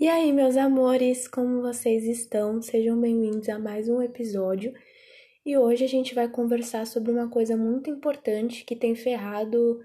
E 0.00 0.08
aí, 0.08 0.32
meus 0.32 0.56
amores, 0.56 1.28
como 1.28 1.60
vocês 1.60 2.04
estão? 2.04 2.62
Sejam 2.62 2.98
bem-vindos 2.98 3.50
a 3.50 3.58
mais 3.58 3.86
um 3.86 4.00
episódio. 4.00 4.72
E 5.44 5.58
hoje 5.58 5.84
a 5.84 5.86
gente 5.86 6.14
vai 6.14 6.26
conversar 6.26 6.86
sobre 6.86 7.12
uma 7.12 7.28
coisa 7.28 7.54
muito 7.54 7.90
importante 7.90 8.64
que 8.64 8.74
tem 8.74 8.94
ferrado 8.94 9.78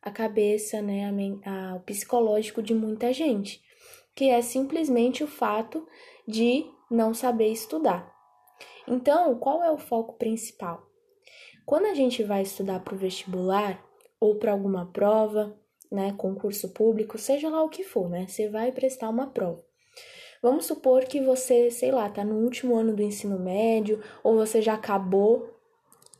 a 0.00 0.10
cabeça, 0.10 0.80
né, 0.80 1.12
a, 1.44 1.50
a, 1.50 1.74
o 1.74 1.80
psicológico 1.80 2.62
de 2.62 2.72
muita 2.72 3.12
gente, 3.12 3.60
que 4.16 4.30
é 4.30 4.40
simplesmente 4.40 5.22
o 5.22 5.26
fato 5.26 5.86
de 6.26 6.64
não 6.90 7.12
saber 7.12 7.52
estudar. 7.52 8.10
Então, 8.86 9.38
qual 9.38 9.62
é 9.62 9.70
o 9.70 9.76
foco 9.76 10.14
principal? 10.14 10.82
Quando 11.66 11.84
a 11.84 11.94
gente 11.94 12.22
vai 12.22 12.40
estudar 12.40 12.80
para 12.80 12.94
o 12.94 12.98
vestibular 12.98 13.84
ou 14.18 14.36
para 14.36 14.52
alguma 14.52 14.86
prova, 14.86 15.54
né, 15.90 16.14
concurso 16.16 16.68
público, 16.70 17.18
seja 17.18 17.48
lá 17.48 17.62
o 17.62 17.68
que 17.68 17.84
for, 17.84 18.08
né? 18.08 18.26
Você 18.28 18.48
vai 18.48 18.72
prestar 18.72 19.08
uma 19.08 19.28
prova. 19.28 19.62
Vamos 20.40 20.66
supor 20.66 21.04
que 21.04 21.20
você, 21.20 21.70
sei 21.70 21.90
lá, 21.90 22.08
tá 22.08 22.24
no 22.24 22.36
último 22.36 22.76
ano 22.76 22.94
do 22.94 23.02
ensino 23.02 23.38
médio 23.38 24.00
ou 24.22 24.36
você 24.36 24.62
já 24.62 24.74
acabou. 24.74 25.54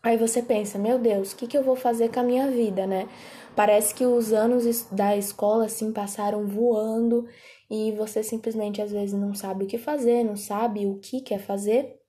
Aí 0.02 0.16
você 0.16 0.42
pensa, 0.42 0.78
meu 0.78 0.98
Deus, 0.98 1.32
o 1.32 1.36
que, 1.36 1.46
que 1.46 1.56
eu 1.56 1.62
vou 1.62 1.76
fazer 1.76 2.10
com 2.10 2.20
a 2.20 2.24
minha 2.24 2.50
vida, 2.50 2.86
né? 2.86 3.08
Parece 3.54 3.94
que 3.94 4.04
os 4.04 4.32
anos 4.32 4.86
da 4.90 5.16
escola 5.16 5.66
assim 5.66 5.92
passaram 5.92 6.46
voando 6.46 7.26
e 7.70 7.92
você 7.92 8.22
simplesmente 8.22 8.80
às 8.80 8.90
vezes 8.90 9.18
não 9.18 9.34
sabe 9.34 9.64
o 9.64 9.66
que 9.66 9.78
fazer, 9.78 10.24
não 10.24 10.36
sabe 10.36 10.86
o 10.86 10.98
que 10.98 11.20
quer 11.20 11.40
fazer. 11.40 12.00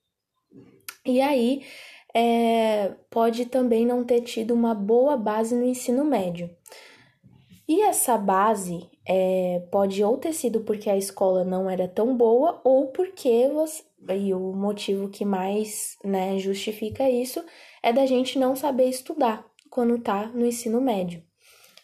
E 1.06 1.22
aí 1.22 1.64
é, 2.14 2.94
pode 3.10 3.46
também 3.46 3.86
não 3.86 4.04
ter 4.04 4.22
tido 4.22 4.54
uma 4.54 4.74
boa 4.74 5.16
base 5.18 5.56
no 5.56 5.64
ensino 5.64 6.04
médio. 6.04 6.50
E 7.70 7.82
essa 7.84 8.18
base 8.18 8.90
é, 9.08 9.62
pode 9.72 10.04
ou 10.04 10.18
ter 10.18 10.34
sido 10.34 10.62
porque 10.62 10.90
a 10.90 10.98
escola 10.98 11.46
não 11.46 11.70
era 11.70 11.88
tão 11.88 12.18
boa, 12.18 12.60
ou 12.64 12.88
porque 12.88 13.48
você. 13.54 13.84
E 14.10 14.34
o 14.34 14.54
motivo 14.54 15.08
que 15.08 15.24
mais 15.24 15.96
né, 16.04 16.40
justifica 16.40 17.08
isso 17.08 17.46
é 17.84 17.94
da 17.94 18.08
gente 18.08 18.40
não 18.40 18.56
saber 18.56 18.86
estudar 18.86 19.46
quando 19.70 20.00
tá 20.00 20.30
no 20.30 20.48
ensino 20.48 20.82
médio. 20.82 21.22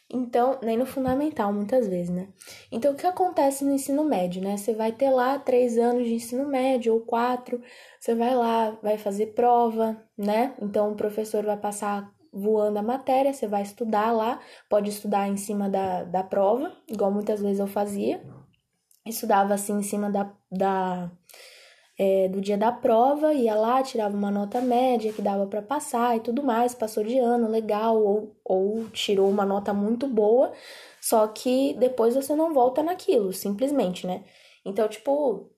Então, 0.09 0.57
nem 0.63 0.75
no 0.75 0.87
fundamental, 0.87 1.53
muitas 1.53 1.87
vezes, 1.87 2.09
né? 2.09 2.29
Então, 2.71 2.93
o 2.93 2.95
que 2.95 3.05
acontece 3.05 3.63
no 3.63 3.73
ensino 3.73 4.03
médio, 4.03 4.41
né? 4.41 4.55
Você 4.57 4.73
vai 4.73 4.91
ter 4.91 5.09
lá 5.11 5.37
três 5.37 5.77
anos 5.77 6.07
de 6.07 6.13
ensino 6.13 6.47
médio 6.47 6.93
ou 6.93 7.01
quatro, 7.01 7.61
você 7.99 8.15
vai 8.15 8.35
lá, 8.35 8.71
vai 8.81 8.97
fazer 8.97 9.33
prova, 9.33 10.01
né? 10.17 10.55
Então, 10.61 10.91
o 10.91 10.95
professor 10.95 11.43
vai 11.43 11.57
passar 11.57 12.11
voando 12.35 12.77
a 12.77 12.83
matéria, 12.83 13.33
você 13.33 13.47
vai 13.47 13.61
estudar 13.63 14.11
lá, 14.11 14.39
pode 14.69 14.89
estudar 14.89 15.27
em 15.29 15.37
cima 15.37 15.69
da, 15.69 16.03
da 16.03 16.23
prova, 16.23 16.75
igual 16.87 17.09
muitas 17.11 17.41
vezes 17.41 17.59
eu 17.59 17.67
fazia. 17.67 18.21
Estudava 19.05 19.53
assim 19.53 19.79
em 19.79 19.83
cima 19.83 20.09
da, 20.11 20.31
da 20.51 21.11
é, 21.97 22.27
do 22.27 22.41
dia 22.41 22.57
da 22.57 22.71
prova, 22.71 23.33
ia 23.33 23.55
lá, 23.55 23.81
tirava 23.83 24.17
uma 24.17 24.31
nota 24.31 24.59
média 24.61 25.13
que 25.13 25.21
dava 25.21 25.47
para 25.47 25.61
passar 25.61 26.17
e 26.17 26.19
tudo 26.19 26.43
mais, 26.43 26.75
passou 26.75 27.03
de 27.03 27.17
ano, 27.19 27.49
legal, 27.49 28.03
ou, 28.03 28.35
ou 28.43 28.89
tirou 28.89 29.29
uma 29.29 29.45
nota 29.45 29.73
muito 29.73 30.07
boa, 30.07 30.51
só 31.01 31.27
que 31.27 31.73
depois 31.75 32.15
você 32.15 32.35
não 32.35 32.53
volta 32.53 32.83
naquilo, 32.83 33.31
simplesmente, 33.31 34.05
né? 34.07 34.25
Então, 34.65 34.87
tipo, 34.89 35.51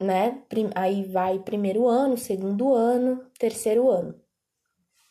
né? 0.00 0.42
Aí 0.74 1.04
vai 1.04 1.38
primeiro 1.40 1.86
ano, 1.88 2.16
segundo 2.16 2.74
ano, 2.74 3.26
terceiro 3.38 3.90
ano 3.90 4.21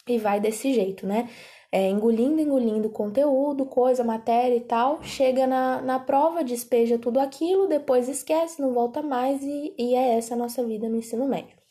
e 0.07 0.17
vai 0.17 0.39
desse 0.39 0.73
jeito, 0.73 1.05
né? 1.05 1.29
É, 1.71 1.89
engolindo, 1.89 2.41
engolindo 2.41 2.89
conteúdo, 2.89 3.65
coisa, 3.65 4.03
matéria 4.03 4.55
e 4.55 4.61
tal, 4.61 5.01
chega 5.01 5.47
na, 5.47 5.81
na 5.81 5.99
prova, 5.99 6.43
despeja 6.43 6.97
tudo 6.97 7.17
aquilo, 7.17 7.67
depois 7.67 8.09
esquece, 8.09 8.61
não 8.61 8.73
volta 8.73 9.01
mais 9.01 9.41
e, 9.41 9.73
e 9.77 9.95
é 9.95 10.17
essa 10.17 10.33
a 10.33 10.37
nossa 10.37 10.63
vida 10.65 10.89
no 10.89 10.97
ensino 10.97 11.25
médio. 11.25 11.61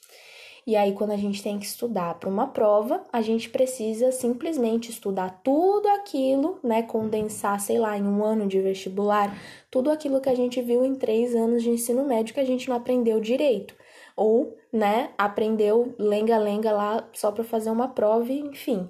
E 0.66 0.76
aí, 0.76 0.92
quando 0.92 1.10
a 1.10 1.16
gente 1.16 1.42
tem 1.42 1.58
que 1.58 1.66
estudar 1.66 2.14
para 2.14 2.28
uma 2.28 2.46
prova, 2.46 3.04
a 3.12 3.20
gente 3.20 3.50
precisa 3.50 4.12
simplesmente 4.12 4.90
estudar 4.90 5.40
tudo 5.42 5.88
aquilo, 5.88 6.58
né? 6.62 6.82
Condensar, 6.82 7.58
sei 7.60 7.78
lá, 7.78 7.98
em 7.98 8.04
um 8.04 8.22
ano 8.22 8.46
de 8.46 8.60
vestibular, 8.60 9.36
tudo 9.70 9.90
aquilo 9.90 10.20
que 10.20 10.28
a 10.28 10.34
gente 10.34 10.62
viu 10.62 10.84
em 10.84 10.94
três 10.94 11.34
anos 11.34 11.62
de 11.62 11.70
ensino 11.70 12.04
médio 12.04 12.34
que 12.34 12.40
a 12.40 12.44
gente 12.44 12.68
não 12.68 12.76
aprendeu 12.76 13.20
direito 13.20 13.74
ou, 14.20 14.54
né, 14.70 15.12
aprendeu 15.16 15.94
lenga-lenga 15.98 16.70
lá 16.72 17.08
só 17.10 17.32
para 17.32 17.42
fazer 17.42 17.70
uma 17.70 17.88
prova, 17.88 18.30
enfim. 18.30 18.86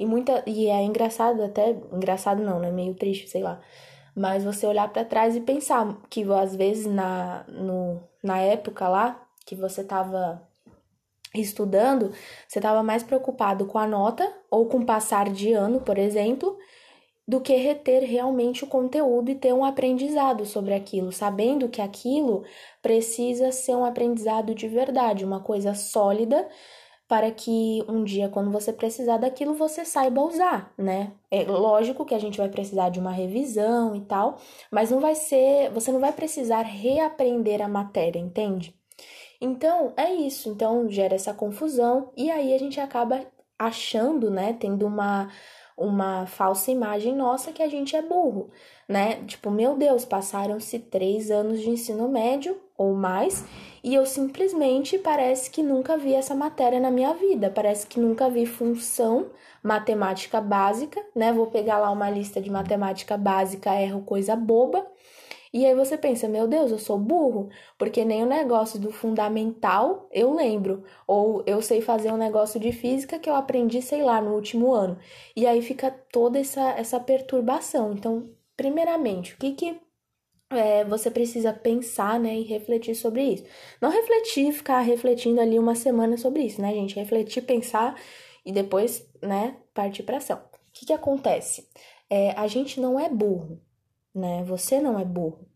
E 0.00 0.04
muita 0.04 0.42
e 0.48 0.66
é 0.66 0.82
engraçado 0.82 1.44
até, 1.44 1.70
engraçado 1.92 2.42
não, 2.42 2.58
né, 2.58 2.72
meio 2.72 2.92
triste, 2.92 3.30
sei 3.30 3.40
lá. 3.40 3.60
Mas 4.16 4.42
você 4.42 4.66
olhar 4.66 4.92
para 4.92 5.04
trás 5.04 5.36
e 5.36 5.40
pensar 5.40 5.96
que 6.10 6.24
às 6.32 6.56
vezes 6.56 6.86
na 6.86 7.44
no, 7.46 8.02
na 8.20 8.38
época 8.38 8.88
lá 8.88 9.24
que 9.46 9.54
você 9.54 9.82
estava 9.82 10.42
estudando, 11.32 12.10
você 12.48 12.58
estava 12.58 12.82
mais 12.82 13.04
preocupado 13.04 13.66
com 13.66 13.78
a 13.78 13.86
nota 13.86 14.28
ou 14.50 14.66
com 14.66 14.84
passar 14.84 15.30
de 15.30 15.52
ano, 15.52 15.80
por 15.82 15.98
exemplo, 15.98 16.58
do 17.26 17.40
que 17.40 17.54
reter 17.54 18.02
realmente 18.04 18.64
o 18.64 18.66
conteúdo 18.66 19.30
e 19.30 19.34
ter 19.34 19.52
um 19.52 19.64
aprendizado 19.64 20.44
sobre 20.44 20.74
aquilo, 20.74 21.10
sabendo 21.10 21.68
que 21.68 21.80
aquilo 21.80 22.44
precisa 22.82 23.50
ser 23.50 23.74
um 23.74 23.84
aprendizado 23.84 24.54
de 24.54 24.68
verdade, 24.68 25.24
uma 25.24 25.40
coisa 25.40 25.74
sólida 25.74 26.48
para 27.08 27.30
que 27.30 27.84
um 27.88 28.02
dia, 28.02 28.28
quando 28.28 28.50
você 28.50 28.72
precisar 28.72 29.18
daquilo, 29.18 29.54
você 29.54 29.84
saiba 29.84 30.22
usar, 30.22 30.72
né? 30.76 31.12
É 31.30 31.44
lógico 31.44 32.04
que 32.04 32.14
a 32.14 32.18
gente 32.18 32.38
vai 32.38 32.48
precisar 32.48 32.88
de 32.88 32.98
uma 32.98 33.12
revisão 33.12 33.94
e 33.94 34.00
tal, 34.02 34.38
mas 34.70 34.90
não 34.90 35.00
vai 35.00 35.14
ser, 35.14 35.70
você 35.70 35.92
não 35.92 36.00
vai 36.00 36.12
precisar 36.12 36.62
reaprender 36.62 37.60
a 37.62 37.68
matéria, 37.68 38.18
entende? 38.18 38.74
Então, 39.40 39.92
é 39.96 40.12
isso. 40.14 40.48
Então, 40.48 40.88
gera 40.88 41.14
essa 41.14 41.34
confusão 41.34 42.10
e 42.16 42.30
aí 42.30 42.54
a 42.54 42.58
gente 42.58 42.80
acaba 42.80 43.20
achando, 43.58 44.30
né, 44.30 44.54
tendo 44.54 44.86
uma 44.86 45.30
uma 45.76 46.26
falsa 46.26 46.70
imagem 46.70 47.14
nossa 47.14 47.52
que 47.52 47.62
a 47.62 47.68
gente 47.68 47.96
é 47.96 48.02
burro, 48.02 48.50
né? 48.88 49.24
Tipo, 49.26 49.50
meu 49.50 49.76
Deus, 49.76 50.04
passaram-se 50.04 50.78
três 50.78 51.30
anos 51.30 51.60
de 51.60 51.70
ensino 51.70 52.08
médio 52.08 52.56
ou 52.76 52.94
mais 52.94 53.44
e 53.82 53.94
eu 53.94 54.06
simplesmente 54.06 54.98
parece 54.98 55.50
que 55.50 55.62
nunca 55.62 55.96
vi 55.96 56.14
essa 56.14 56.34
matéria 56.34 56.80
na 56.80 56.90
minha 56.90 57.12
vida, 57.14 57.50
parece 57.50 57.86
que 57.86 57.98
nunca 57.98 58.30
vi 58.30 58.46
função 58.46 59.30
matemática 59.62 60.40
básica, 60.40 61.04
né? 61.14 61.32
Vou 61.32 61.48
pegar 61.48 61.78
lá 61.78 61.90
uma 61.90 62.08
lista 62.08 62.40
de 62.40 62.50
matemática 62.50 63.16
básica, 63.16 63.74
erro 63.80 64.02
coisa 64.02 64.36
boba 64.36 64.86
e 65.54 65.64
aí 65.64 65.72
você 65.72 65.96
pensa, 65.96 66.26
meu 66.28 66.48
Deus, 66.48 66.72
eu 66.72 66.78
sou 66.80 66.98
burro, 66.98 67.48
porque 67.78 68.04
nem 68.04 68.24
o 68.24 68.26
negócio 68.26 68.76
do 68.80 68.90
fundamental 68.90 70.08
eu 70.10 70.34
lembro, 70.34 70.82
ou 71.06 71.44
eu 71.46 71.62
sei 71.62 71.80
fazer 71.80 72.12
um 72.12 72.16
negócio 72.16 72.58
de 72.58 72.72
física 72.72 73.20
que 73.20 73.30
eu 73.30 73.36
aprendi, 73.36 73.80
sei 73.80 74.02
lá, 74.02 74.20
no 74.20 74.34
último 74.34 74.74
ano. 74.74 74.98
E 75.36 75.46
aí 75.46 75.62
fica 75.62 75.92
toda 76.10 76.40
essa, 76.40 76.70
essa 76.72 76.98
perturbação. 76.98 77.92
Então, 77.92 78.28
primeiramente, 78.56 79.34
o 79.34 79.36
que 79.38 79.52
que 79.52 79.80
é, 80.50 80.84
você 80.84 81.08
precisa 81.10 81.52
pensar, 81.52 82.18
né, 82.18 82.34
e 82.34 82.42
refletir 82.42 82.96
sobre 82.96 83.22
isso. 83.22 83.44
Não 83.80 83.90
refletir, 83.90 84.52
ficar 84.52 84.80
refletindo 84.80 85.40
ali 85.40 85.58
uma 85.58 85.74
semana 85.76 86.16
sobre 86.16 86.42
isso, 86.42 86.60
né, 86.60 86.72
gente? 86.74 86.96
Refletir, 86.96 87.42
pensar 87.42 87.94
e 88.44 88.52
depois, 88.52 89.08
né, 89.22 89.56
partir 89.72 90.02
para 90.02 90.16
ação. 90.18 90.38
O 90.38 90.72
que 90.72 90.86
que 90.86 90.92
acontece? 90.92 91.68
É, 92.10 92.32
a 92.32 92.46
gente 92.48 92.80
não 92.80 92.98
é 92.98 93.08
burro, 93.08 93.60
né? 94.14 94.44
Você 94.44 94.80
não 94.80 94.98
é 94.98 95.04
burro. 95.04 95.46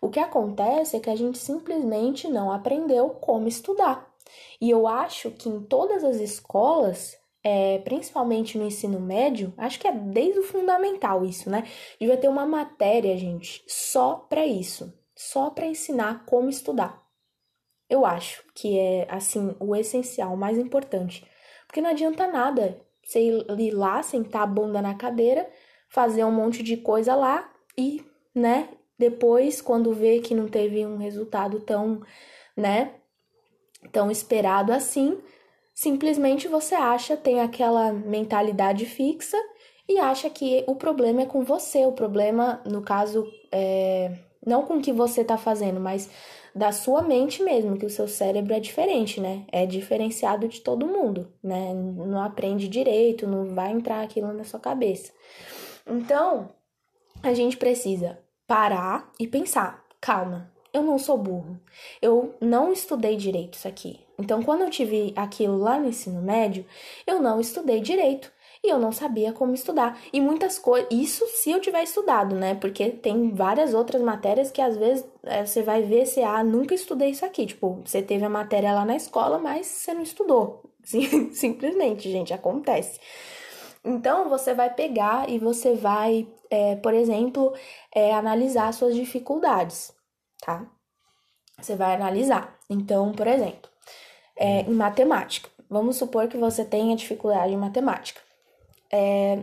O 0.00 0.08
que 0.08 0.18
acontece 0.18 0.96
é 0.96 1.00
que 1.00 1.10
a 1.10 1.16
gente 1.16 1.38
simplesmente 1.38 2.28
não 2.28 2.50
aprendeu 2.50 3.10
como 3.10 3.48
estudar. 3.48 4.08
E 4.60 4.68
eu 4.68 4.86
acho 4.86 5.30
que 5.30 5.48
em 5.48 5.62
todas 5.62 6.04
as 6.04 6.16
escolas, 6.16 7.16
é, 7.42 7.78
principalmente 7.78 8.58
no 8.58 8.66
ensino 8.66 9.00
médio, 9.00 9.54
acho 9.56 9.78
que 9.78 9.88
é 9.88 9.92
desde 9.92 10.40
o 10.40 10.44
fundamental 10.44 11.24
isso, 11.24 11.48
né? 11.48 11.64
Devia 12.00 12.16
ter 12.16 12.28
uma 12.28 12.46
matéria, 12.46 13.16
gente, 13.16 13.64
só 13.66 14.26
para 14.28 14.46
isso, 14.46 14.92
só 15.16 15.50
para 15.50 15.66
ensinar 15.66 16.24
como 16.26 16.48
estudar. 16.48 17.02
Eu 17.88 18.04
acho 18.04 18.44
que 18.54 18.78
é 18.78 19.06
assim 19.10 19.56
o 19.58 19.74
essencial, 19.74 20.34
o 20.34 20.36
mais 20.36 20.58
importante, 20.58 21.26
porque 21.66 21.80
não 21.80 21.90
adianta 21.90 22.26
nada 22.26 22.80
você 23.02 23.20
ir 23.58 23.70
lá, 23.70 24.02
sentar 24.02 24.42
a 24.42 24.46
bunda 24.46 24.82
na 24.82 24.94
cadeira, 24.94 25.48
fazer 25.88 26.24
um 26.24 26.30
monte 26.30 26.62
de 26.62 26.76
coisa 26.76 27.14
lá 27.14 27.50
e 27.78 28.04
né? 28.34 28.68
Depois, 28.98 29.60
quando 29.60 29.92
vê 29.92 30.20
que 30.20 30.34
não 30.34 30.48
teve 30.48 30.84
um 30.84 30.96
resultado 30.96 31.60
tão, 31.60 32.02
né, 32.56 32.94
tão 33.92 34.10
esperado 34.10 34.72
assim, 34.72 35.18
simplesmente 35.74 36.48
você 36.48 36.74
acha, 36.74 37.16
tem 37.16 37.40
aquela 37.40 37.92
mentalidade 37.92 38.86
fixa 38.86 39.36
e 39.88 39.98
acha 39.98 40.28
que 40.28 40.64
o 40.66 40.74
problema 40.74 41.22
é 41.22 41.26
com 41.26 41.44
você, 41.44 41.86
o 41.86 41.92
problema, 41.92 42.60
no 42.66 42.82
caso, 42.82 43.26
é 43.52 44.12
não 44.46 44.62
com 44.62 44.74
o 44.78 44.80
que 44.80 44.92
você 44.92 45.24
tá 45.24 45.36
fazendo, 45.36 45.80
mas 45.80 46.08
da 46.54 46.72
sua 46.72 47.02
mente 47.02 47.42
mesmo, 47.42 47.76
que 47.76 47.84
o 47.84 47.90
seu 47.90 48.08
cérebro 48.08 48.54
é 48.54 48.60
diferente, 48.60 49.20
né? 49.20 49.44
É 49.52 49.66
diferenciado 49.66 50.48
de 50.48 50.60
todo 50.60 50.86
mundo, 50.86 51.30
né? 51.42 51.74
Não 51.74 52.22
aprende 52.22 52.66
direito, 52.66 53.26
não 53.26 53.54
vai 53.54 53.72
entrar 53.72 54.02
aquilo 54.02 54.32
na 54.32 54.44
sua 54.44 54.58
cabeça. 54.58 55.12
Então, 55.86 56.48
a 57.22 57.34
gente 57.34 57.56
precisa 57.56 58.18
parar 58.46 59.10
e 59.18 59.26
pensar: 59.26 59.84
calma, 60.00 60.50
eu 60.72 60.82
não 60.82 60.98
sou 60.98 61.18
burro. 61.18 61.60
Eu 62.00 62.34
não 62.40 62.72
estudei 62.72 63.16
direito 63.16 63.54
isso 63.54 63.68
aqui. 63.68 64.00
Então, 64.18 64.42
quando 64.42 64.62
eu 64.62 64.70
tive 64.70 65.12
aquilo 65.16 65.56
lá 65.58 65.78
no 65.78 65.88
ensino 65.88 66.20
médio, 66.20 66.64
eu 67.06 67.20
não 67.20 67.40
estudei 67.40 67.80
direito 67.80 68.32
e 68.62 68.68
eu 68.68 68.78
não 68.78 68.90
sabia 68.90 69.32
como 69.32 69.54
estudar. 69.54 69.98
E 70.12 70.20
muitas 70.20 70.58
coisas, 70.58 70.88
isso 70.90 71.24
se 71.28 71.50
eu 71.50 71.60
tiver 71.60 71.82
estudado, 71.82 72.34
né? 72.34 72.54
Porque 72.54 72.90
tem 72.90 73.30
várias 73.30 73.74
outras 73.74 74.02
matérias 74.02 74.50
que 74.50 74.60
às 74.60 74.76
vezes 74.76 75.04
é, 75.22 75.44
você 75.44 75.62
vai 75.62 75.82
ver 75.82 76.06
se, 76.06 76.20
ah, 76.22 76.42
nunca 76.42 76.74
estudei 76.74 77.10
isso 77.10 77.24
aqui. 77.24 77.46
Tipo, 77.46 77.80
você 77.84 78.02
teve 78.02 78.24
a 78.24 78.28
matéria 78.28 78.72
lá 78.72 78.84
na 78.84 78.96
escola, 78.96 79.38
mas 79.38 79.66
você 79.66 79.94
não 79.94 80.02
estudou. 80.02 80.62
Sim, 80.82 81.32
simplesmente, 81.32 82.10
gente, 82.10 82.32
acontece. 82.32 82.98
Então, 83.84 84.28
você 84.28 84.52
vai 84.54 84.72
pegar 84.74 85.30
e 85.30 85.38
você 85.38 85.74
vai, 85.74 86.26
é, 86.50 86.76
por 86.76 86.94
exemplo, 86.94 87.54
é, 87.94 88.14
analisar 88.14 88.72
suas 88.72 88.94
dificuldades, 88.94 89.92
tá? 90.40 90.66
Você 91.60 91.74
vai 91.74 91.94
analisar. 91.94 92.56
Então, 92.70 93.12
por 93.12 93.26
exemplo, 93.26 93.70
é, 94.36 94.60
em 94.62 94.74
matemática. 94.74 95.50
Vamos 95.68 95.96
supor 95.96 96.28
que 96.28 96.36
você 96.36 96.64
tenha 96.64 96.96
dificuldade 96.96 97.52
em 97.52 97.56
matemática. 97.56 98.20
É, 98.90 99.42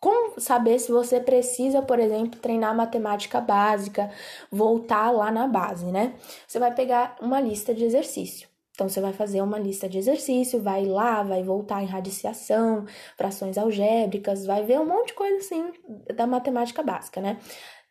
como 0.00 0.40
saber 0.40 0.78
se 0.78 0.92
você 0.92 1.18
precisa, 1.20 1.82
por 1.82 1.98
exemplo, 1.98 2.38
treinar 2.38 2.74
matemática 2.74 3.40
básica, 3.40 4.10
voltar 4.50 5.10
lá 5.10 5.30
na 5.30 5.48
base, 5.48 5.86
né? 5.86 6.14
Você 6.46 6.58
vai 6.58 6.72
pegar 6.72 7.16
uma 7.20 7.40
lista 7.40 7.74
de 7.74 7.84
exercício. 7.84 8.48
Então, 8.76 8.90
você 8.90 9.00
vai 9.00 9.14
fazer 9.14 9.40
uma 9.40 9.58
lista 9.58 9.88
de 9.88 9.96
exercício, 9.96 10.60
vai 10.62 10.84
lá, 10.84 11.22
vai 11.22 11.42
voltar 11.42 11.82
em 11.82 11.86
radiciação, 11.86 12.84
frações 13.16 13.56
algébricas, 13.56 14.44
vai 14.44 14.62
ver 14.64 14.78
um 14.78 14.84
monte 14.84 15.08
de 15.08 15.14
coisa 15.14 15.38
assim 15.38 15.72
da 16.14 16.26
matemática 16.26 16.82
básica, 16.82 17.18
né? 17.22 17.38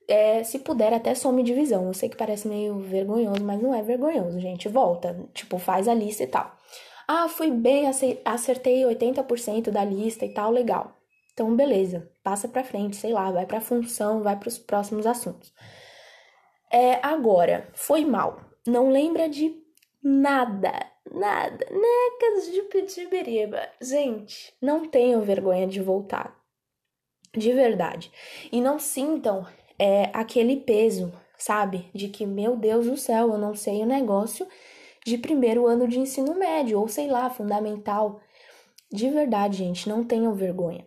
É, 0.08 0.44
se 0.44 0.60
puder, 0.60 0.94
até 0.94 1.16
some 1.16 1.42
divisão. 1.42 1.88
Eu 1.88 1.94
sei 1.96 2.08
que 2.08 2.16
parece 2.16 2.48
meio 2.48 2.78
vergonhoso, 2.78 3.44
mas 3.44 3.60
não 3.60 3.74
é 3.74 3.82
vergonhoso, 3.82 4.40
gente. 4.40 4.70
Volta, 4.70 5.18
tipo, 5.34 5.58
faz 5.58 5.88
a 5.88 5.94
lista 5.96 6.22
e 6.24 6.28
tal. 6.28 6.56
Ah, 7.08 7.28
fui 7.28 7.50
bem, 7.50 7.88
acertei 8.24 8.84
80% 8.84 9.72
da 9.72 9.84
lista 9.84 10.24
e 10.24 10.34
tal, 10.36 10.52
legal. 10.52 10.96
Então, 11.34 11.56
beleza, 11.56 12.12
passa 12.24 12.48
para 12.48 12.64
frente, 12.64 12.96
sei 12.96 13.12
lá, 13.12 13.32
vai 13.32 13.48
para 13.48 13.60
função, 13.60 14.22
vai 14.22 14.38
para 14.38 14.50
os 14.50 14.60
próximos 14.60 15.08
assuntos. 15.08 15.52
É, 16.72 17.00
agora, 17.04 17.68
foi 17.74 18.06
mal. 18.06 18.40
Não 18.68 18.90
lembra 18.90 19.28
de 19.28 19.65
Nada, 20.08 20.72
nada, 21.12 21.66
necas 21.72 22.52
de 22.54 22.62
pitibiriba. 22.70 23.68
Gente, 23.82 24.54
não 24.62 24.88
tenham 24.88 25.24
vergonha 25.24 25.66
de 25.66 25.82
voltar. 25.82 26.40
De 27.36 27.52
verdade. 27.52 28.12
E 28.52 28.62
não 28.62 28.78
sintam 28.78 29.48
é, 29.80 30.12
aquele 30.14 30.58
peso, 30.58 31.12
sabe? 31.40 31.90
De 31.92 32.08
que, 32.08 32.24
meu 32.24 32.56
Deus 32.56 32.86
do 32.86 32.96
céu, 32.96 33.32
eu 33.32 33.40
não 33.40 33.56
sei 33.56 33.82
o 33.82 33.88
negócio 33.88 34.48
de 35.04 35.18
primeiro 35.18 35.66
ano 35.66 35.88
de 35.88 36.00
ensino 36.00 36.36
médio, 36.36 36.80
ou 36.80 36.88
sei 36.88 37.08
lá, 37.08 37.28
fundamental. 37.32 38.22
De 38.92 39.10
verdade, 39.10 39.58
gente, 39.58 39.90
não 39.90 40.04
tenham 40.04 40.36
vergonha 40.36 40.86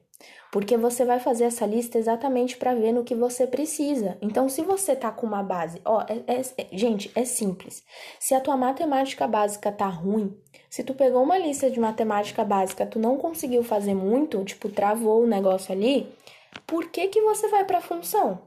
porque 0.51 0.77
você 0.77 1.05
vai 1.05 1.21
fazer 1.21 1.45
essa 1.45 1.67
lista 1.67 1.99
exatamente 1.99 2.57
para 2.57 2.75
ver 2.75 2.93
no 2.93 3.05
que 3.05 3.15
você 3.15 3.47
precisa. 3.47 4.17
Então, 4.23 4.49
se 4.49 4.63
você 4.63 4.97
tá 4.97 5.11
com 5.11 5.27
uma 5.27 5.43
base, 5.43 5.81
ó, 5.85 6.03
é, 6.09 6.23
é, 6.27 6.41
é, 6.57 6.67
gente, 6.73 7.11
é 7.15 7.25
simples. 7.25 7.85
Se 8.19 8.35
a 8.35 8.41
tua 8.41 8.57
matemática 8.57 9.27
básica 9.27 9.71
tá 9.71 9.87
ruim, 9.87 10.35
se 10.71 10.83
tu 10.83 10.95
pegou 10.95 11.23
uma 11.23 11.39
lista 11.39 11.71
de 11.71 11.79
matemática 11.79 12.45
básica, 12.45 12.87
tu 12.87 12.99
não 12.99 13.17
conseguiu 13.17 13.63
fazer 13.63 13.95
muito, 13.95 14.43
tipo, 14.45 14.69
travou 14.69 15.23
o 15.23 15.27
negócio 15.27 15.73
ali, 15.73 16.11
por 16.67 16.91
que 16.91 17.09
que 17.09 17.21
você 17.21 17.49
vai 17.49 17.65
para 17.65 17.81
função? 17.81 18.41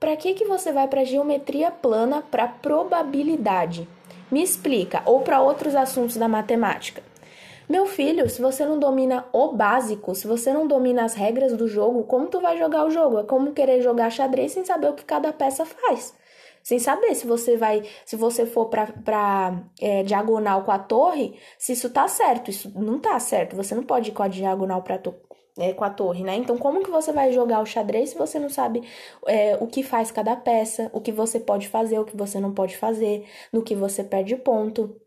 Para 0.00 0.16
que 0.16 0.34
que 0.34 0.44
você 0.44 0.72
vai 0.72 0.88
para 0.88 1.04
geometria 1.04 1.70
plana, 1.70 2.22
para 2.22 2.48
probabilidade? 2.48 3.88
Me 4.30 4.42
explica, 4.42 5.02
ou 5.06 5.20
para 5.20 5.40
outros 5.40 5.74
assuntos 5.74 6.16
da 6.16 6.28
matemática. 6.28 7.02
Meu 7.68 7.86
filho, 7.86 8.28
se 8.28 8.42
você 8.42 8.64
não 8.64 8.78
domina 8.78 9.26
o 9.32 9.52
básico, 9.52 10.14
se 10.14 10.26
você 10.26 10.52
não 10.52 10.66
domina 10.66 11.04
as 11.04 11.14
regras 11.14 11.56
do 11.56 11.66
jogo, 11.66 12.04
como 12.04 12.26
tu 12.26 12.40
vai 12.40 12.58
jogar 12.58 12.84
o 12.84 12.90
jogo? 12.90 13.18
É 13.20 13.24
como 13.24 13.52
querer 13.52 13.80
jogar 13.80 14.10
xadrez 14.10 14.52
sem 14.52 14.64
saber 14.64 14.88
o 14.90 14.94
que 14.94 15.04
cada 15.04 15.32
peça 15.32 15.64
faz. 15.64 16.14
Sem 16.62 16.78
saber 16.78 17.14
se 17.14 17.26
você 17.26 17.56
vai, 17.56 17.82
se 18.04 18.16
você 18.16 18.46
for 18.46 18.66
pra, 18.66 18.86
pra 18.86 19.62
é, 19.80 20.02
diagonal 20.02 20.64
com 20.64 20.72
a 20.72 20.78
torre, 20.78 21.38
se 21.58 21.72
isso 21.72 21.90
tá 21.90 22.06
certo. 22.08 22.50
Isso 22.50 22.70
não 22.74 22.98
tá 22.98 23.18
certo. 23.18 23.56
Você 23.56 23.74
não 23.74 23.82
pode 23.82 24.10
ir 24.10 24.12
com 24.14 24.22
a 24.22 24.28
diagonal 24.28 24.82
pra 24.82 24.98
to 24.98 25.14
é, 25.58 25.72
com 25.72 25.84
a 25.84 25.90
torre, 25.90 26.24
né? 26.24 26.36
Então, 26.36 26.58
como 26.58 26.82
que 26.82 26.90
você 26.90 27.12
vai 27.12 27.32
jogar 27.32 27.60
o 27.60 27.66
xadrez 27.66 28.10
se 28.10 28.18
você 28.18 28.38
não 28.38 28.48
sabe 28.50 28.82
é, 29.26 29.56
o 29.60 29.66
que 29.66 29.82
faz 29.82 30.10
cada 30.10 30.34
peça, 30.36 30.90
o 30.92 31.00
que 31.00 31.12
você 31.12 31.38
pode 31.38 31.68
fazer, 31.68 31.98
o 31.98 32.04
que 32.04 32.16
você 32.16 32.40
não 32.40 32.52
pode 32.52 32.76
fazer, 32.76 33.26
no 33.52 33.62
que 33.62 33.74
você 33.74 34.02
perde 34.02 34.36
ponto? 34.36 35.00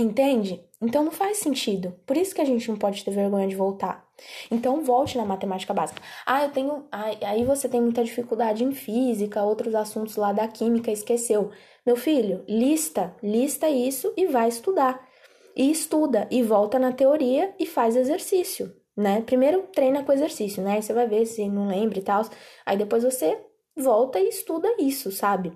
Entende? 0.00 0.64
Então 0.80 1.04
não 1.04 1.12
faz 1.12 1.38
sentido. 1.38 1.94
Por 2.06 2.16
isso 2.16 2.34
que 2.34 2.40
a 2.40 2.44
gente 2.44 2.68
não 2.70 2.76
pode 2.76 3.04
ter 3.04 3.10
vergonha 3.10 3.46
de 3.46 3.54
voltar. 3.54 4.08
Então 4.50 4.82
volte 4.82 5.18
na 5.18 5.24
matemática 5.26 5.74
básica. 5.74 6.00
Ah, 6.24 6.44
eu 6.44 6.50
tenho. 6.50 6.86
Aí 6.90 7.44
você 7.44 7.68
tem 7.68 7.82
muita 7.82 8.02
dificuldade 8.02 8.64
em 8.64 8.72
física, 8.72 9.42
outros 9.42 9.74
assuntos 9.74 10.16
lá 10.16 10.32
da 10.32 10.48
química, 10.48 10.90
esqueceu. 10.90 11.50
Meu 11.84 11.96
filho, 11.96 12.42
lista, 12.48 13.14
lista 13.22 13.68
isso 13.68 14.12
e 14.16 14.26
vai 14.26 14.48
estudar. 14.48 15.06
E 15.54 15.70
estuda, 15.70 16.26
e 16.30 16.42
volta 16.42 16.78
na 16.78 16.92
teoria 16.92 17.54
e 17.58 17.66
faz 17.66 17.94
exercício, 17.96 18.74
né? 18.96 19.20
Primeiro 19.20 19.64
treina 19.74 20.02
com 20.02 20.12
exercício, 20.12 20.62
né? 20.62 20.74
Aí 20.74 20.82
você 20.82 20.94
vai 20.94 21.06
ver 21.06 21.26
se 21.26 21.46
não 21.48 21.68
lembra 21.68 21.98
e 21.98 22.02
tal. 22.02 22.22
Aí 22.64 22.76
depois 22.78 23.04
você 23.04 23.38
volta 23.76 24.18
e 24.18 24.28
estuda 24.28 24.68
isso, 24.78 25.10
sabe? 25.10 25.52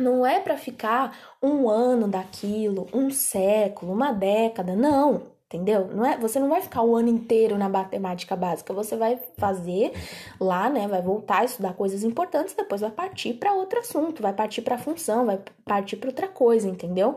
Não 0.00 0.24
é 0.24 0.38
para 0.38 0.56
ficar 0.56 1.36
um 1.42 1.68
ano 1.68 2.06
daquilo, 2.06 2.86
um 2.92 3.10
século, 3.10 3.92
uma 3.92 4.12
década, 4.12 4.76
não, 4.76 5.22
entendeu? 5.46 5.88
Não 5.88 6.06
é, 6.06 6.16
você 6.16 6.38
não 6.38 6.48
vai 6.48 6.60
ficar 6.60 6.82
o 6.82 6.94
ano 6.94 7.08
inteiro 7.08 7.58
na 7.58 7.68
matemática 7.68 8.36
básica, 8.36 8.72
você 8.72 8.96
vai 8.96 9.18
fazer 9.36 9.92
lá, 10.40 10.70
né, 10.70 10.86
vai 10.86 11.02
voltar 11.02 11.40
a 11.40 11.44
estudar 11.44 11.72
coisas 11.74 12.04
importantes, 12.04 12.54
depois 12.54 12.80
vai 12.80 12.92
partir 12.92 13.34
para 13.34 13.52
outro 13.54 13.80
assunto, 13.80 14.22
vai 14.22 14.32
partir 14.32 14.62
para 14.62 14.78
função, 14.78 15.26
vai 15.26 15.40
partir 15.64 15.96
para 15.96 16.10
outra 16.10 16.28
coisa, 16.28 16.68
entendeu? 16.68 17.16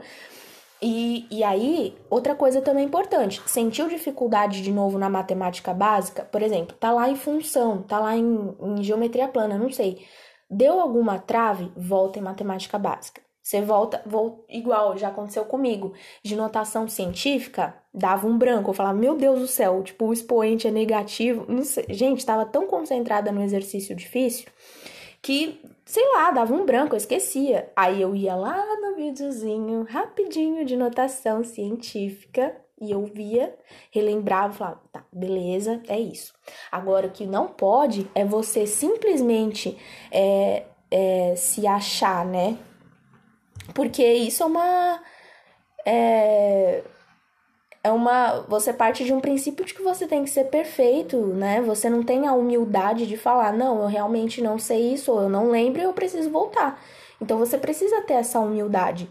E, 0.82 1.28
e 1.30 1.44
aí, 1.44 1.96
outra 2.10 2.34
coisa 2.34 2.62
também 2.62 2.86
importante, 2.86 3.40
sentiu 3.46 3.88
dificuldade 3.88 4.64
de 4.64 4.72
novo 4.72 4.98
na 4.98 5.10
matemática 5.10 5.72
básica, 5.76 6.24
por 6.24 6.42
exemplo, 6.42 6.76
tá 6.80 6.92
lá 6.92 7.08
em 7.08 7.16
função, 7.16 7.84
tá 7.84 8.00
lá 8.00 8.18
em, 8.18 8.56
em 8.60 8.82
geometria 8.84 9.28
plana, 9.28 9.60
não 9.60 9.72
sei. 9.72 10.04
Deu 10.52 10.82
alguma 10.82 11.18
trave? 11.18 11.72
Volta 11.78 12.20
em 12.20 12.22
matemática 12.22 12.78
básica. 12.78 13.22
Você 13.42 13.62
volta, 13.62 14.04
igual 14.48 14.96
já 14.98 15.08
aconteceu 15.08 15.46
comigo, 15.46 15.94
de 16.24 16.36
notação 16.36 16.88
científica, 16.88 17.74
dava 17.92 18.28
um 18.28 18.38
branco, 18.38 18.70
eu 18.70 18.74
falava, 18.74 18.98
meu 18.98 19.16
Deus 19.16 19.40
do 19.40 19.48
céu, 19.48 19.82
tipo, 19.82 20.06
o 20.06 20.14
expoente 20.14 20.68
é 20.68 20.72
negativo. 20.72 21.48
Gente, 21.90 22.20
estava 22.20 22.46
tão 22.46 22.68
concentrada 22.68 23.32
no 23.32 23.42
exercício 23.42 23.96
difícil 23.96 24.48
que, 25.22 25.60
sei 25.86 26.08
lá, 26.14 26.32
dava 26.32 26.54
um 26.54 26.66
branco, 26.66 26.94
eu 26.94 26.98
esquecia. 26.98 27.72
Aí 27.76 28.02
eu 28.02 28.16
ia 28.16 28.36
lá 28.36 28.64
no 28.80 28.96
videozinho 28.96 29.84
rapidinho 29.90 30.64
de 30.66 30.76
notação 30.76 31.44
científica 31.44 32.56
e 32.82 32.92
eu 32.92 33.06
via, 33.06 33.56
relembrava, 33.92 34.54
falava, 34.54 34.82
tá, 34.92 35.06
beleza, 35.14 35.82
é 35.88 36.00
isso. 36.00 36.34
Agora, 36.72 37.08
o 37.08 37.12
que 37.12 37.28
não 37.28 37.48
pode 37.48 38.10
é 38.16 38.26
você 38.26 38.66
simplesmente 38.66 39.78
é, 40.12 40.64
é, 40.90 41.36
se 41.36 41.68
achar, 41.68 42.26
né? 42.26 42.58
Porque 43.76 44.04
isso 44.04 44.42
é 44.42 44.46
uma. 44.48 45.00
É, 45.86 46.84
é 47.84 47.92
uma. 47.92 48.42
Você 48.48 48.74
parte 48.74 49.04
de 49.04 49.14
um 49.14 49.22
princípio 49.22 49.64
de 49.64 49.76
que 49.76 49.84
você 49.84 50.08
tem 50.08 50.24
que 50.24 50.30
ser 50.32 50.46
perfeito, 50.46 51.18
né? 51.28 51.62
Você 51.62 51.88
não 51.88 52.02
tem 52.04 52.28
a 52.28 52.34
humildade 52.34 53.06
de 53.06 53.16
falar, 53.16 53.54
não, 53.54 53.82
eu 53.82 53.88
realmente 53.88 54.42
não 54.42 54.58
sei 54.58 54.94
isso, 54.94 55.12
ou 55.12 55.22
eu 55.22 55.30
não 55.30 55.52
lembro 55.52 55.80
e 55.82 55.84
eu 55.84 55.94
preciso 55.94 56.32
voltar. 56.32 56.82
Então 57.22 57.38
você 57.38 57.58
precisa 57.58 58.02
ter 58.02 58.16
essa 58.16 58.40
humildade, 58.40 59.08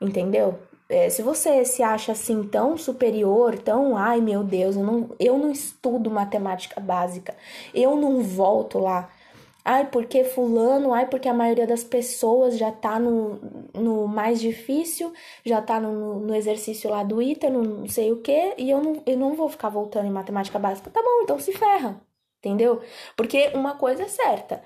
entendeu? 0.00 0.58
É, 0.88 1.10
se 1.10 1.20
você 1.22 1.64
se 1.64 1.82
acha 1.82 2.12
assim 2.12 2.44
tão 2.44 2.76
superior, 2.78 3.58
tão, 3.58 3.96
ai 3.96 4.20
meu 4.20 4.44
Deus, 4.44 4.76
eu 4.76 4.84
não, 4.84 5.10
eu 5.18 5.36
não 5.38 5.50
estudo 5.50 6.10
matemática 6.10 6.80
básica, 6.80 7.36
eu 7.74 7.96
não 7.96 8.22
volto 8.22 8.78
lá. 8.78 9.10
Ai, 9.64 9.90
porque 9.90 10.22
fulano, 10.24 10.94
ai, 10.94 11.08
porque 11.08 11.28
a 11.28 11.34
maioria 11.34 11.66
das 11.66 11.82
pessoas 11.82 12.56
já 12.56 12.70
tá 12.70 13.00
no, 13.00 13.40
no 13.74 14.06
mais 14.06 14.40
difícil, 14.40 15.12
já 15.44 15.60
tá 15.60 15.80
no, 15.80 16.20
no 16.20 16.34
exercício 16.36 16.88
lá 16.88 17.02
do 17.02 17.20
ITER, 17.20 17.52
não 17.52 17.88
sei 17.88 18.12
o 18.12 18.22
que, 18.22 18.54
e 18.58 18.70
eu 18.70 18.80
não, 18.82 19.02
eu 19.06 19.16
não 19.18 19.34
vou 19.34 19.48
ficar 19.48 19.68
voltando 19.68 20.06
em 20.06 20.10
matemática 20.10 20.58
básica. 20.58 20.88
Tá 20.90 21.02
bom, 21.02 21.22
então 21.24 21.38
se 21.40 21.52
ferra, 21.52 22.00
entendeu? 22.38 22.80
Porque 23.16 23.50
uma 23.54 23.74
coisa 23.76 24.04
é 24.04 24.08
certa, 24.08 24.62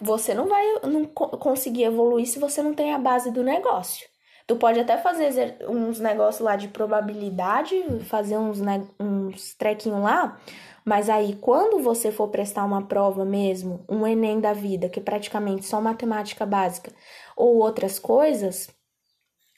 você 0.00 0.34
não 0.34 0.48
vai 0.48 0.64
não 0.84 1.06
conseguir 1.06 1.84
evoluir 1.84 2.26
se 2.26 2.38
você 2.38 2.62
não 2.62 2.74
tem 2.74 2.92
a 2.94 2.98
base 2.98 3.30
do 3.32 3.42
negócio. 3.42 4.08
Tu 4.46 4.56
pode 4.56 4.78
até 4.78 4.96
fazer 4.96 5.56
uns 5.68 5.98
negócios 5.98 6.44
lá 6.44 6.54
de 6.56 6.68
probabilidade, 6.68 7.74
fazer 8.04 8.38
uns, 8.38 8.60
né, 8.60 8.86
uns 9.00 9.54
trequinhos 9.54 10.02
lá, 10.02 10.38
Mas 10.84 11.10
aí, 11.10 11.36
quando 11.36 11.80
você 11.82 12.12
for 12.12 12.28
prestar 12.28 12.64
uma 12.64 12.86
prova 12.86 13.24
mesmo, 13.24 13.84
um 13.88 14.06
Enem 14.06 14.40
da 14.40 14.52
vida, 14.52 14.88
que 14.88 15.00
é 15.00 15.02
praticamente 15.02 15.66
só 15.66 15.80
matemática 15.80 16.46
básica, 16.46 16.92
ou 17.36 17.56
outras 17.58 17.98
coisas, 17.98 18.68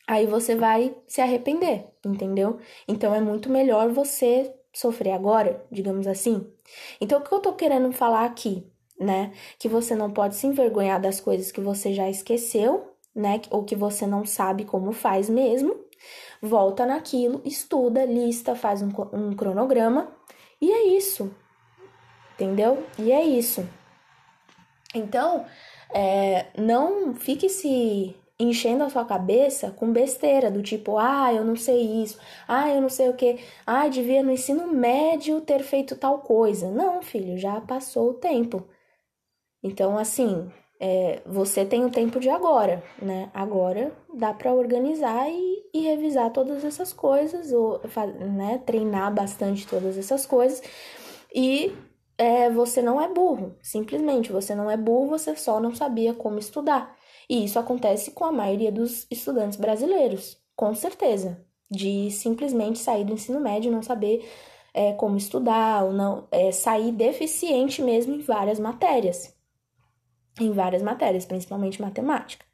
aí 0.07 0.27
você 0.27 0.55
vai 0.57 0.97
se 1.07 1.21
arrepender, 1.21 1.87
entendeu? 2.05 2.59
Então 2.87 3.15
é 3.15 3.21
muito 3.21 3.51
melhor 3.51 3.91
você 3.91 4.55
sofrer 4.73 5.13
agora, 5.13 5.65
digamos 5.71 6.07
assim. 6.07 6.47
Então, 7.01 7.21
o 7.21 7.23
que 7.25 7.33
eu 7.33 7.41
tô 7.41 7.53
querendo 7.55 7.93
falar 7.93 8.25
aqui, 8.25 8.67
né? 8.99 9.33
Que 9.59 9.69
você 9.69 9.95
não 9.95 10.11
pode 10.13 10.37
se 10.37 10.47
envergonhar 10.47 11.01
das 11.01 11.21
coisas 11.21 11.53
que 11.53 11.61
você 11.61 11.93
já 11.95 12.09
esqueceu, 12.09 12.95
né? 13.15 13.41
Ou 13.51 13.65
que 13.65 13.75
você 13.75 14.07
não 14.07 14.25
sabe 14.25 14.65
como 14.65 14.93
faz 14.93 15.29
mesmo. 15.29 15.77
Volta 16.41 16.87
naquilo, 16.87 17.43
estuda, 17.45 18.05
lista, 18.05 18.55
faz 18.55 18.83
um, 18.83 18.91
um 19.13 19.35
cronograma 19.35 20.13
e 20.61 20.71
é 20.71 20.97
isso. 20.97 21.35
Entendeu? 22.35 22.85
E 22.99 23.11
é 23.11 23.25
isso. 23.25 23.69
Então, 24.95 25.45
é, 25.93 26.47
não 26.57 27.15
fique 27.15 27.49
se 27.49 28.15
enchendo 28.39 28.85
a 28.85 28.89
sua 28.89 29.05
cabeça 29.05 29.71
com 29.73 29.93
besteira 29.93 30.51
do 30.51 30.63
tipo, 30.63 30.97
ah, 30.97 31.33
eu 31.33 31.45
não 31.45 31.57
sei 31.57 32.03
isso, 32.03 32.19
ah, 32.47 32.71
eu 32.71 32.81
não 32.81 32.89
sei 32.89 33.09
o 33.09 33.15
que, 33.17 33.41
ah, 33.67 33.89
devia 33.89 34.23
no 34.23 34.31
ensino 34.31 34.69
médio 34.69 35.41
ter 35.41 35.63
feito 35.63 35.97
tal 35.97 36.21
coisa. 36.21 36.71
Não, 36.71 37.03
filho, 37.03 37.37
já 37.37 37.61
passou 37.61 38.11
o 38.11 38.15
tempo. 38.15 38.69
Então, 39.63 39.99
assim, 39.99 40.51
é, 40.81 41.23
você 41.27 41.65
tem 41.65 41.85
o 41.85 41.91
tempo 41.91 42.21
de 42.21 42.31
agora, 42.31 42.83
né? 43.03 43.31
Agora 43.35 43.93
dá 44.15 44.33
para 44.33 44.53
organizar 44.53 45.29
e, 45.29 45.65
e, 45.75 45.81
revisar 45.81 46.33
todas 46.33 46.65
essas 46.65 46.93
coisas, 46.93 47.53
ou 47.53 47.81
né, 48.21 48.63
treinar 48.65 49.13
bastante 49.13 49.67
todas 49.67 49.99
essas 49.99 50.25
coisas. 50.25 50.63
E 51.35 51.75
é, 52.17 52.49
você 52.51 52.81
não 52.81 53.01
é 53.01 53.09
burro, 53.13 53.57
simplesmente 53.61 54.33
você 54.33 54.55
não 54.55 54.71
é 54.71 54.77
burro, 54.77 55.09
você 55.09 55.35
só 55.37 55.61
não 55.61 55.75
sabia 55.75 56.15
como 56.15 56.39
estudar. 56.39 56.97
E 57.29 57.45
isso 57.45 57.59
acontece 57.59 58.13
com 58.13 58.25
a 58.25 58.33
maioria 58.33 58.73
dos 58.73 59.07
estudantes 59.11 59.59
brasileiros, 59.59 60.39
com 60.57 60.75
certeza, 60.75 61.45
de 61.71 62.11
simplesmente 62.11 62.79
sair 62.79 63.05
do 63.05 63.13
ensino 63.15 63.41
médio 63.41 63.69
e 63.69 63.73
não 63.75 63.83
saber 63.83 64.27
é, 64.73 64.93
como 64.93 65.17
estudar, 65.17 65.85
ou 65.85 65.93
não 65.93 66.29
é, 66.31 66.53
sair 66.53 66.93
deficiente 66.93 67.83
mesmo 67.83 68.15
em 68.15 68.21
várias 68.21 68.61
matérias 68.61 69.38
em 70.45 70.53
várias 70.53 70.83
matérias, 70.83 71.25
principalmente 71.25 71.81
matemática. 71.81 72.45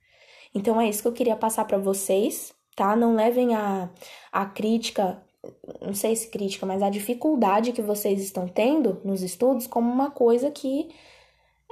Então 0.55 0.81
é 0.81 0.89
isso 0.89 1.03
que 1.03 1.09
eu 1.09 1.13
queria 1.13 1.37
passar 1.37 1.65
para 1.65 1.79
vocês, 1.79 2.55
tá? 2.77 2.95
Não 2.95 3.15
levem 3.15 3.55
a, 3.55 3.91
a 4.33 4.47
crítica, 4.47 5.21
não 5.81 5.95
sei 5.95 6.15
se 6.17 6.29
crítica, 6.29 6.65
mas 6.65 6.83
a 6.83 6.91
dificuldade 6.91 7.73
que 7.73 7.83
vocês 7.83 8.21
estão 8.21 8.47
tendo 8.47 9.01
nos 9.05 9.23
estudos 9.23 9.67
como 9.67 9.91
uma 9.91 10.11
coisa 10.11 10.51
que 10.51 10.91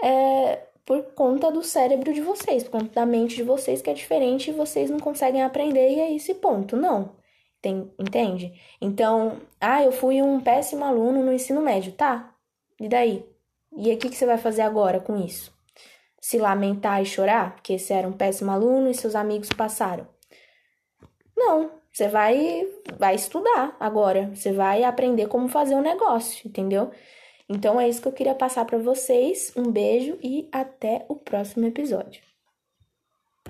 é 0.02 0.66
por 0.84 1.02
conta 1.14 1.50
do 1.50 1.62
cérebro 1.62 2.12
de 2.12 2.20
vocês, 2.20 2.64
por 2.64 2.72
conta 2.72 2.92
da 2.92 3.06
mente 3.06 3.36
de 3.36 3.42
vocês 3.42 3.80
que 3.80 3.88
é 3.88 3.94
diferente 3.94 4.50
e 4.50 4.54
vocês 4.54 4.90
não 4.90 4.98
conseguem 4.98 5.42
aprender 5.42 5.90
e 5.90 6.00
é 6.00 6.14
esse 6.14 6.34
ponto. 6.34 6.76
Não. 6.76 7.16
Tem, 7.60 7.88
entende? 7.96 8.52
Então, 8.80 9.40
ah, 9.60 9.84
eu 9.84 9.92
fui 9.92 10.20
um 10.20 10.40
péssimo 10.40 10.84
aluno 10.84 11.22
no 11.22 11.32
ensino 11.32 11.62
médio, 11.62 11.92
tá? 11.92 12.34
E 12.80 12.88
daí? 12.88 13.24
E 13.76 13.92
o 13.92 13.98
que, 13.98 14.08
que 14.08 14.16
você 14.16 14.26
vai 14.26 14.36
fazer 14.36 14.62
agora 14.62 14.98
com 15.00 15.16
isso? 15.16 15.52
Se 16.22 16.38
lamentar 16.38 17.02
e 17.02 17.04
chorar 17.04 17.54
porque 17.56 17.76
você 17.76 17.94
era 17.94 18.06
um 18.06 18.12
péssimo 18.12 18.52
aluno 18.52 18.88
e 18.88 18.94
seus 18.94 19.16
amigos 19.16 19.48
passaram. 19.48 20.06
Não, 21.36 21.72
você 21.92 22.06
vai 22.06 22.68
vai 22.96 23.16
estudar 23.16 23.76
agora, 23.80 24.30
você 24.32 24.52
vai 24.52 24.84
aprender 24.84 25.26
como 25.26 25.48
fazer 25.48 25.74
o 25.74 25.78
um 25.78 25.82
negócio, 25.82 26.46
entendeu? 26.46 26.92
Então 27.48 27.80
é 27.80 27.88
isso 27.88 28.00
que 28.00 28.08
eu 28.08 28.12
queria 28.12 28.36
passar 28.36 28.64
para 28.64 28.78
vocês. 28.78 29.52
Um 29.56 29.70
beijo 29.70 30.16
e 30.22 30.48
até 30.52 31.04
o 31.08 31.16
próximo 31.16 31.66
episódio. 31.66 32.31